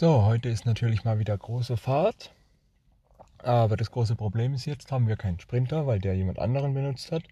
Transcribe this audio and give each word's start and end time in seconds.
So, 0.00 0.24
heute 0.24 0.48
ist 0.48 0.64
natürlich 0.64 1.04
mal 1.04 1.18
wieder 1.18 1.36
große 1.36 1.76
Fahrt. 1.76 2.32
Aber 3.36 3.76
das 3.76 3.90
große 3.90 4.16
Problem 4.16 4.54
ist 4.54 4.64
jetzt, 4.64 4.90
haben 4.92 5.06
wir 5.06 5.16
keinen 5.16 5.38
Sprinter, 5.40 5.86
weil 5.86 5.98
der 5.98 6.16
jemand 6.16 6.38
anderen 6.38 6.72
benutzt 6.72 7.12
hat. 7.12 7.22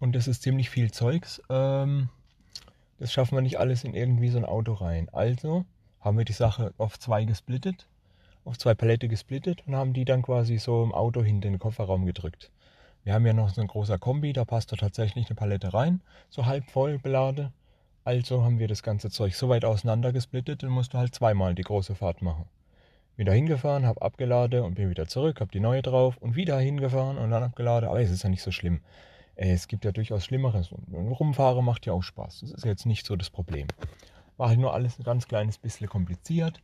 Und 0.00 0.16
das 0.16 0.26
ist 0.26 0.42
ziemlich 0.42 0.68
viel 0.68 0.90
Zeugs. 0.90 1.40
Ähm, 1.48 2.08
das 2.98 3.12
schaffen 3.12 3.36
wir 3.36 3.42
nicht 3.42 3.60
alles 3.60 3.84
in 3.84 3.94
irgendwie 3.94 4.30
so 4.30 4.38
ein 4.38 4.44
Auto 4.44 4.72
rein. 4.72 5.10
Also 5.12 5.64
haben 6.00 6.18
wir 6.18 6.24
die 6.24 6.32
Sache 6.32 6.74
auf 6.76 6.98
zwei 6.98 7.24
gesplittet, 7.24 7.86
auf 8.44 8.58
zwei 8.58 8.74
Palette 8.74 9.06
gesplittet 9.06 9.62
und 9.68 9.76
haben 9.76 9.92
die 9.92 10.04
dann 10.04 10.22
quasi 10.22 10.58
so 10.58 10.82
im 10.82 10.92
Auto 10.92 11.22
hinter 11.22 11.50
den 11.50 11.60
Kofferraum 11.60 12.04
gedrückt. 12.04 12.50
Wir 13.04 13.14
haben 13.14 13.26
ja 13.26 13.32
noch 13.32 13.50
so 13.50 13.60
ein 13.60 13.68
großer 13.68 14.00
Kombi, 14.00 14.32
da 14.32 14.44
passt 14.44 14.72
da 14.72 14.76
tatsächlich 14.76 15.26
eine 15.28 15.36
Palette 15.36 15.72
rein, 15.72 16.00
so 16.30 16.46
halb 16.46 16.68
voll 16.68 16.98
beladen. 16.98 17.52
Also 18.04 18.42
haben 18.42 18.58
wir 18.58 18.66
das 18.66 18.82
ganze 18.82 19.10
Zeug 19.10 19.34
so 19.36 19.48
weit 19.48 19.64
auseinander 19.64 20.12
gesplittet, 20.12 20.62
dann 20.62 20.70
musst 20.70 20.92
du 20.92 20.98
halt 20.98 21.14
zweimal 21.14 21.54
die 21.54 21.62
große 21.62 21.94
Fahrt 21.94 22.20
machen. 22.20 22.46
Wieder 23.16 23.32
hingefahren, 23.32 23.86
hab 23.86 24.02
abgeladen 24.02 24.62
und 24.62 24.74
bin 24.74 24.90
wieder 24.90 25.06
zurück, 25.06 25.40
hab 25.40 25.52
die 25.52 25.60
neue 25.60 25.82
drauf 25.82 26.16
und 26.16 26.34
wieder 26.34 26.58
hingefahren 26.58 27.18
und 27.18 27.30
dann 27.30 27.44
abgeladen. 27.44 27.88
Aber 27.88 28.00
es 28.00 28.10
ist 28.10 28.24
ja 28.24 28.28
nicht 28.28 28.42
so 28.42 28.50
schlimm. 28.50 28.80
Es 29.36 29.68
gibt 29.68 29.84
ja 29.84 29.92
durchaus 29.92 30.24
Schlimmeres. 30.24 30.72
Und 30.72 31.12
rumfahren 31.12 31.64
macht 31.64 31.86
ja 31.86 31.92
auch 31.92 32.02
Spaß. 32.02 32.40
Das 32.40 32.50
ist 32.50 32.64
jetzt 32.64 32.86
nicht 32.86 33.06
so 33.06 33.14
das 33.16 33.30
Problem. 33.30 33.68
War 34.36 34.48
halt 34.48 34.58
nur 34.58 34.74
alles 34.74 34.98
ein 34.98 35.04
ganz 35.04 35.28
kleines 35.28 35.58
bisschen 35.58 35.88
kompliziert. 35.88 36.60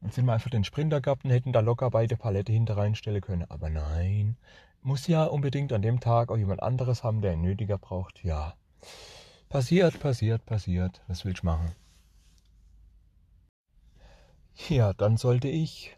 Und 0.00 0.12
sind 0.12 0.24
wir 0.24 0.32
einfach 0.32 0.50
den 0.50 0.64
Sprinter 0.64 1.00
gehabt 1.00 1.24
und 1.24 1.30
hätten 1.30 1.52
da 1.52 1.60
locker 1.60 1.90
beide 1.90 2.16
Palette 2.16 2.50
hinter 2.50 2.76
reinstellen 2.76 3.20
können. 3.20 3.44
Aber 3.48 3.70
nein, 3.70 4.36
muss 4.82 5.06
ja 5.06 5.24
unbedingt 5.24 5.72
an 5.72 5.82
dem 5.82 6.00
Tag 6.00 6.32
auch 6.32 6.36
jemand 6.36 6.62
anderes 6.62 7.04
haben, 7.04 7.20
der 7.20 7.34
ihn 7.34 7.42
nötiger 7.42 7.78
braucht. 7.78 8.24
Ja, 8.24 8.54
Passiert, 9.52 10.00
passiert, 10.00 10.46
passiert. 10.46 11.02
Was 11.08 11.26
will 11.26 11.32
ich 11.32 11.42
machen? 11.42 11.72
Ja, 14.70 14.94
dann 14.94 15.18
sollte 15.18 15.48
ich, 15.48 15.94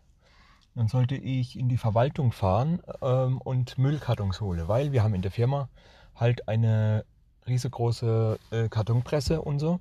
dann 0.75 0.89
sollte 0.89 1.15
ich 1.15 1.57
in 1.57 1.69
die 1.69 1.77
Verwaltung 1.77 2.33
fahren 2.33 2.83
ähm, 3.01 3.41
und 3.41 3.79
Müllkartons 3.79 4.41
holen, 4.41 4.67
weil 4.67 4.91
wir 4.91 5.05
haben 5.05 5.15
in 5.15 5.23
der 5.23 5.31
Firma 5.31 5.69
halt 6.17 6.49
eine 6.49 7.05
riesengroße 7.47 8.41
äh, 8.51 8.69
Kartonpresse 8.69 9.41
und 9.41 9.61
so, 9.61 9.79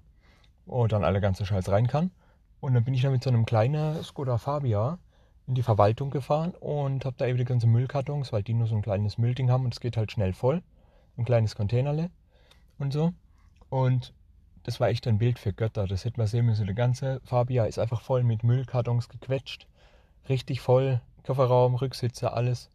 wo 0.68 0.86
dann 0.86 1.04
alle 1.04 1.20
ganze 1.20 1.44
Scheiß 1.44 1.70
rein 1.70 1.88
kann. 1.88 2.12
Und 2.60 2.76
dann 2.76 2.84
bin 2.84 2.94
ich 2.94 3.02
dann 3.02 3.12
mit 3.12 3.24
so 3.24 3.32
einem 3.32 3.44
kleinen 3.44 4.04
Skoda 4.04 4.38
Fabia 4.38 5.00
in 5.48 5.56
die 5.56 5.64
Verwaltung 5.64 6.12
gefahren 6.12 6.52
und 6.60 7.06
habe 7.06 7.16
da 7.18 7.26
eben 7.26 7.40
die 7.40 7.44
ganzen 7.44 7.72
Müllkartons, 7.72 8.32
weil 8.34 8.44
die 8.44 8.54
nur 8.54 8.68
so 8.68 8.76
ein 8.76 8.84
kleines 8.84 9.18
Müllding 9.18 9.50
haben 9.50 9.66
und 9.66 9.74
es 9.74 9.80
geht 9.80 9.98
halt 9.98 10.12
schnell 10.12 10.34
voll. 10.34 10.62
Ein 11.18 11.26
kleines 11.26 11.56
Containerle 11.56 12.12
und 12.78 12.94
so. 12.94 13.14
Und 13.74 14.14
das 14.62 14.80
war 14.80 14.90
echt 14.90 15.08
ein 15.08 15.18
Bild 15.18 15.40
für 15.40 15.52
Götter. 15.52 15.88
Das 15.88 16.06
hätte 16.06 16.20
man 16.20 16.28
sehen 16.28 16.46
müssen. 16.46 16.68
Der 16.68 16.76
ganze 16.76 17.22
Fabia 17.26 17.66
ist 17.66 17.80
einfach 17.80 18.02
voll 18.02 18.22
mit 18.22 18.44
Müllkartons 18.44 19.10
gequetscht. 19.10 19.66
Richtig 20.30 20.62
voll. 20.62 21.02
Kofferraum, 21.26 21.74
Rücksitze, 21.74 22.34
alles. 22.34 22.70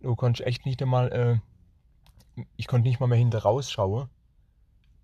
Du 0.00 0.14
konntest 0.14 0.46
echt 0.46 0.64
nicht 0.64 0.80
einmal, 0.80 1.10
äh, 2.36 2.44
ich 2.56 2.68
konnte 2.68 2.86
nicht 2.86 3.00
mal 3.00 3.08
mehr 3.08 3.18
hinter 3.18 3.40
rausschauen. 3.40 4.08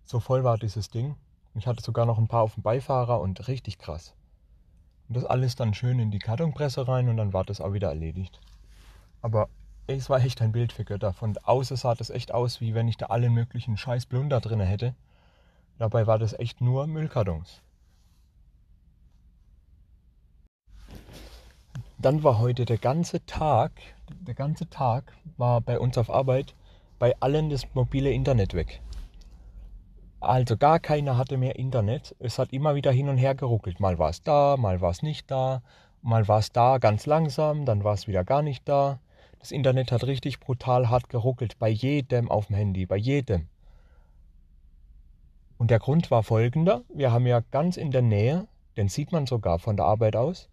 So 0.05 0.21
voll 0.21 0.45
war 0.45 0.57
dieses 0.57 0.89
Ding. 0.89 1.17
Ich 1.57 1.67
hatte 1.67 1.83
sogar 1.83 2.07
noch 2.07 2.19
ein 2.19 2.29
paar 2.29 2.43
auf 2.43 2.55
dem 2.55 2.63
Beifahrer 2.63 3.21
und 3.21 3.49
richtig 3.49 3.79
krass. 3.79 4.15
Und 5.09 5.17
das 5.17 5.25
alles 5.25 5.57
dann 5.57 5.75
schön 5.75 5.99
in 5.99 6.13
die 6.13 6.21
Kartonpresse 6.21 6.87
rein 6.87 7.09
und 7.09 7.17
dann 7.17 7.33
war 7.33 7.43
das 7.43 7.61
auch 7.61 7.73
wieder 7.73 7.89
erledigt. 7.89 8.39
Aber 9.21 9.49
es 9.89 10.09
war 10.09 10.23
echt 10.23 10.43
ein 10.43 10.53
Bild 10.53 10.73
für 10.73 10.85
Götter. 10.85 11.13
Von 11.13 11.37
außen 11.39 11.77
sah 11.77 11.97
das 11.97 12.11
echt 12.11 12.33
aus, 12.33 12.61
wie 12.61 12.73
wenn 12.73 12.87
ich 12.87 12.99
da 12.99 13.07
allen 13.07 13.35
möglichen 13.35 13.77
Scheiß 13.77 14.07
Blunder 14.07 14.41
drin 14.41 14.61
hätte. 14.61 14.95
Dabei 15.81 16.07
war 16.07 16.19
das 16.19 16.39
echt 16.39 16.61
nur 16.61 16.87
Müllkartons. 16.87 17.63
Dann 21.97 22.23
war 22.23 22.39
heute 22.39 22.67
der 22.67 22.77
ganze 22.77 23.25
Tag, 23.25 23.73
der 24.11 24.35
ganze 24.35 24.69
Tag 24.69 25.15
war 25.39 25.63
bei 25.63 25.81
uns 25.81 25.97
auf 25.97 26.11
Arbeit 26.11 26.55
bei 26.99 27.19
allen 27.21 27.49
das 27.49 27.63
mobile 27.73 28.13
Internet 28.13 28.53
weg. 28.53 28.83
Also 30.21 30.59
gar 30.59 30.81
keiner 30.81 31.17
hatte 31.17 31.39
mehr 31.39 31.57
Internet. 31.57 32.15
Es 32.19 32.39
hat 32.39 32.53
immer 32.53 32.75
wieder 32.75 32.93
hin 32.93 33.09
und 33.09 33.17
her 33.17 33.35
geruckelt. 33.35 33.81
Mal 33.81 33.99
war 33.99 34.11
es 34.11 34.23
da, 34.23 34.59
mal 34.59 34.83
war 34.83 34.91
es 34.91 35.01
nicht 35.01 35.31
da, 35.31 35.63
mal 36.03 36.29
war 36.29 36.41
es 36.41 36.53
da 36.53 36.77
ganz 36.77 37.07
langsam, 37.07 37.65
dann 37.65 37.85
war 37.85 37.95
es 37.95 38.07
wieder 38.07 38.23
gar 38.23 38.43
nicht 38.43 38.69
da. 38.69 39.01
Das 39.39 39.51
Internet 39.51 39.93
hat 39.93 40.05
richtig 40.05 40.41
brutal 40.41 40.91
hart 40.91 41.09
geruckelt. 41.09 41.59
Bei 41.59 41.71
jedem 41.71 42.31
auf 42.31 42.49
dem 42.49 42.57
Handy, 42.57 42.85
bei 42.85 42.99
jedem. 42.99 43.49
Und 45.61 45.71
der 45.71 45.79
Grund 45.79 46.11
war 46.11 46.23
folgender. 46.23 46.85
Wir 46.89 47.13
haben 47.13 47.27
ja 47.27 47.41
ganz 47.51 47.77
in 47.77 47.91
der 47.91 48.01
Nähe, 48.01 48.49
den 48.79 48.89
sieht 48.89 49.13
man 49.13 49.27
sogar 49.27 49.59
von 49.59 49.77
der 49.77 49.85
Arbeit 49.85 50.17
aus, 50.17 50.49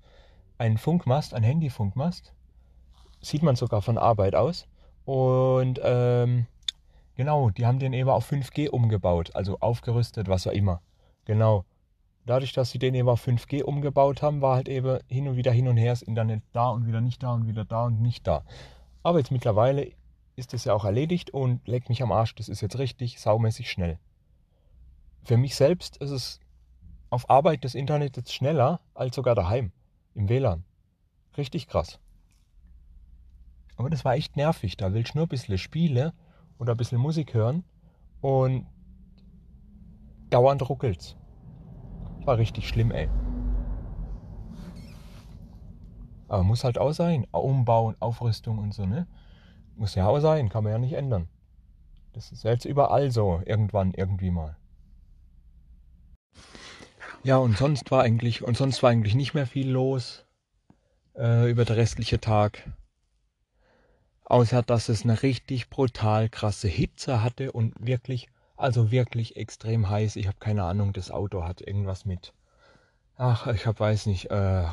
einen 0.58 0.78
Funkmast, 0.78 1.34
einen 1.34 1.46
Handyfunkmast. 1.46 2.34
Sieht 3.22 3.42
man 3.42 3.56
sogar 3.56 3.82
von 3.82 3.98
Arbeit 3.98 4.36
aus. 4.36 4.68
Und 5.06 5.80
ähm, 5.82 6.46
genau, 7.16 7.52
die 7.52 7.66
haben 7.66 7.80
den 7.80 7.94
eben 7.94 8.10
auf 8.10 8.30
5G 8.30 8.68
umgebaut, 8.68 9.34
also 9.34 9.58
aufgerüstet, 9.62 10.28
was 10.28 10.46
auch 10.46 10.52
immer. 10.52 10.82
Genau. 11.24 11.64
Dadurch, 12.26 12.52
dass 12.52 12.72
sie 12.72 12.80
den 12.80 12.94
eben 12.94 13.08
auf 13.08 13.26
5G 13.26 13.64
umgebaut 13.64 14.22
haben, 14.22 14.42
war 14.42 14.56
halt 14.56 14.68
eben 14.68 15.00
hin 15.08 15.30
und 15.30 15.38
wieder 15.38 15.54
hin 15.54 15.70
und 15.70 15.78
her 15.78 15.94
das 15.94 16.02
Internet 16.02 16.44
da 16.52 16.72
und 16.72 16.86
wieder 16.86 17.00
nicht 17.00 17.24
da 17.24 17.34
und 17.34 17.48
wieder 17.48 17.64
da 17.64 17.86
und 17.86 18.02
nicht 18.02 18.28
da. 18.28 18.44
Aber 19.04 19.20
jetzt 19.20 19.32
mittlerweile 19.32 19.90
ist 20.36 20.52
das 20.52 20.66
ja 20.66 20.74
auch 20.74 20.84
erledigt 20.84 21.30
und 21.30 21.66
leck 21.66 21.88
mich 21.88 22.04
am 22.04 22.12
Arsch, 22.12 22.36
das 22.36 22.50
ist 22.50 22.60
jetzt 22.60 22.78
richtig 22.78 23.22
saumäßig 23.22 23.72
schnell. 23.72 24.00
Für 25.24 25.38
mich 25.38 25.56
selbst 25.56 25.98
ist 25.98 26.12
es 26.12 26.40
auf 27.10 27.30
Arbeit 27.30 27.64
das 27.64 27.76
Internet 27.76 28.18
jetzt 28.18 28.34
schneller 28.34 28.82
als 28.94 29.16
sogar 29.16 29.36
daheim 29.36 29.72
im 30.14 30.30
WLAN. 30.30 30.64
Richtig 31.38 31.68
krass. 31.68 32.00
Aber 33.76 33.90
das 33.90 34.04
war 34.04 34.16
echt 34.16 34.36
nervig. 34.36 34.76
Da 34.78 34.94
willst 34.94 35.14
du 35.14 35.20
nur 35.20 35.28
ein 35.28 35.30
bisschen 35.30 35.58
spielen 35.58 36.12
oder 36.58 36.74
ein 36.74 36.78
bisschen 36.78 37.00
Musik 37.00 37.34
hören 37.34 37.64
und 38.22 38.66
dauernd 40.30 40.68
ruckelt's. 40.68 41.16
War 42.26 42.38
richtig 42.38 42.68
schlimm, 42.68 42.92
ey. 42.92 43.10
Aber 46.28 46.44
muss 46.44 46.64
halt 46.64 46.78
auch 46.78 46.92
sein. 46.92 47.26
Umbauen, 47.32 47.96
Aufrüstung 48.00 48.58
und 48.58 48.74
so, 48.74 48.86
ne? 48.86 49.08
Muss 49.76 49.96
ja 49.96 50.08
auch 50.08 50.20
sein, 50.20 50.50
kann 50.50 50.64
man 50.64 50.74
ja 50.74 50.80
nicht 50.80 50.94
ändern. 50.94 51.30
Das 52.14 52.32
ist 52.32 52.44
jetzt 52.44 52.66
überall 52.66 53.12
so, 53.12 53.42
irgendwann, 53.46 53.94
irgendwie 53.94 54.32
mal. 54.32 54.58
Ja, 57.24 57.38
und 57.38 57.58
sonst 57.58 57.92
war 57.92 58.04
eigentlich, 58.04 58.44
und 58.44 58.56
sonst 58.56 58.82
war 58.84 58.90
eigentlich 58.90 59.16
nicht 59.16 59.34
mehr 59.34 59.48
viel 59.48 59.70
los 59.70 60.24
äh, 61.16 61.50
über 61.50 61.66
den 61.66 61.76
restlichen 61.76 62.22
Tag. 62.22 62.64
Außer 64.24 64.62
dass 64.62 64.90
es 64.90 65.04
eine 65.04 65.24
richtig 65.24 65.70
brutal 65.70 66.30
krasse 66.30 66.68
Hitze 66.68 67.24
hatte 67.24 67.52
und 67.52 67.74
wirklich, 67.80 68.30
also 68.56 68.92
wirklich 68.92 69.36
extrem 69.38 69.90
heiß. 69.90 70.16
Ich 70.18 70.28
habe 70.28 70.38
keine 70.40 70.64
Ahnung, 70.64 70.94
das 70.94 71.12
Auto 71.12 71.44
hat 71.44 71.62
irgendwas 71.62 72.06
mit, 72.06 72.34
ach, 73.16 73.48
ich 73.48 73.66
hab, 73.66 73.80
weiß 73.80 74.06
nicht, 74.06 74.30
äh, 74.32 74.66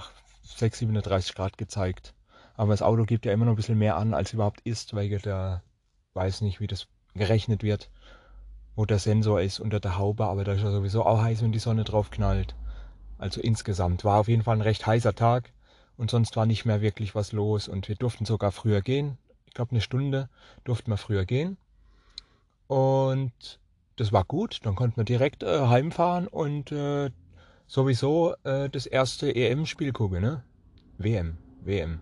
6, 0.43 0.79
37 0.81 1.35
Grad 1.35 1.59
gezeigt. 1.59 2.15
Aber 2.57 2.73
das 2.73 2.83
Auto 2.83 3.05
gibt 3.05 3.27
ja 3.27 3.33
immer 3.33 3.47
noch 3.47 3.53
ein 3.53 3.57
bisschen 3.57 3.79
mehr 3.79 3.97
an, 3.97 4.15
als 4.15 4.33
überhaupt 4.33 4.61
ist, 4.61 4.95
weil 4.95 5.09
der 5.09 5.63
weiß 6.15 6.43
nicht, 6.43 6.61
wie 6.61 6.67
das 6.67 6.87
gerechnet 7.15 7.63
wird 7.63 7.91
wo 8.77 8.85
der 8.85 8.99
Sensor 8.99 9.41
ist 9.41 9.61
unter 9.61 9.81
der 9.81 9.99
Haube, 9.99 10.27
aber 10.27 10.45
da 10.45 10.53
ist 10.53 10.63
ja 10.63 10.71
sowieso 10.71 11.05
auch 11.05 11.23
heiß, 11.23 11.43
wenn 11.43 11.53
die 11.53 11.59
Sonne 11.59 11.85
drauf 11.85 12.11
knallt. 12.11 12.55
Also 13.19 13.41
insgesamt 13.41 14.05
war 14.05 14.21
auf 14.21 14.29
jeden 14.29 14.43
Fall 14.43 14.57
ein 14.57 14.63
recht 14.63 14.87
heißer 14.87 15.15
Tag 15.15 15.53
und 15.97 16.11
sonst 16.11 16.37
war 16.37 16.47
nicht 16.47 16.65
mehr 16.65 16.81
wirklich 16.81 17.15
was 17.15 17.33
los 17.33 17.69
und 17.69 17.89
wir 17.89 17.95
durften 17.95 18.25
sogar 18.25 18.53
früher 18.53 18.83
gehen. 18.83 19.19
Ich 19.47 19.55
glaube 19.55 19.71
eine 19.71 19.81
Stunde 19.81 20.29
durften 20.65 20.91
wir 20.91 20.97
früher 20.97 21.25
gehen 21.25 21.57
und 22.67 23.61
das 23.97 24.13
war 24.13 24.25
gut. 24.25 24.61
Dann 24.65 24.75
konnten 24.75 24.97
wir 24.97 25.05
direkt 25.05 25.43
äh, 25.43 25.67
heimfahren 25.67 26.27
und 26.27 26.73
äh, 26.73 27.11
sowieso 27.67 28.35
äh, 28.43 28.69
das 28.69 28.87
erste 28.87 29.35
EM-Spiel 29.35 29.93
gucken, 29.93 30.21
ne? 30.21 30.43
WM, 30.99 31.39
WM. 31.63 32.01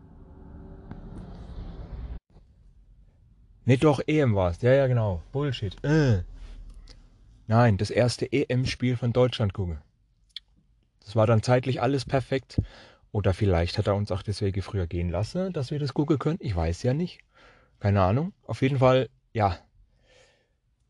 Nicht 3.65 3.85
doch, 3.85 4.01
EM 4.07 4.35
war 4.35 4.51
es. 4.51 4.61
Ja, 4.63 4.73
ja, 4.73 4.87
genau. 4.87 5.23
Bullshit. 5.31 5.83
Äh. 5.85 6.23
Nein, 7.47 7.77
das 7.77 7.91
erste 7.91 8.31
EM-Spiel 8.31 8.97
von 8.97 9.12
Deutschland 9.12 9.53
gucken. 9.53 9.79
Das 11.05 11.17
war 11.17 11.27
dann 11.27 11.43
zeitlich 11.43 11.83
alles 11.83 12.05
perfekt. 12.05 12.61
Oder 13.11 13.35
vielleicht 13.35 13.77
hat 13.77 13.87
er 13.87 13.94
uns 13.94 14.11
auch 14.11 14.23
deswegen 14.23 14.62
früher 14.62 14.87
gehen 14.87 15.11
lassen, 15.11 15.53
dass 15.53 15.71
wir 15.71 15.79
das 15.79 15.93
gucken 15.93 16.19
können. 16.19 16.39
Ich 16.41 16.56
weiß 16.56 16.83
ja 16.83 16.94
nicht. 16.94 17.21
Keine 17.79 18.00
Ahnung. 18.00 18.33
Auf 18.47 18.62
jeden 18.62 18.79
Fall, 18.79 19.09
ja. 19.33 19.59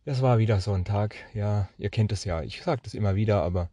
Das 0.04 0.22
war 0.22 0.38
wieder 0.38 0.60
so 0.60 0.72
ein 0.72 0.84
Tag. 0.84 1.16
Ja, 1.34 1.68
ihr 1.78 1.90
kennt 1.90 2.12
es 2.12 2.24
ja. 2.24 2.42
Ich 2.42 2.62
sage 2.62 2.82
das 2.84 2.94
immer 2.94 3.14
wieder, 3.14 3.42
aber 3.42 3.70